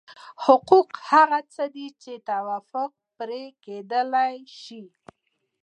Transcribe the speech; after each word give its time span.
حقوق 0.45 0.89
هغه 1.09 1.39
څه 1.53 1.63
دي 1.75 1.87
چې 2.01 2.13
توافق 2.29 2.91
پرې 3.17 3.43
کېدای 3.65 4.35
شي. 4.61 4.83